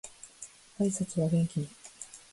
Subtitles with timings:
[0.79, 1.69] 挨拶は元気に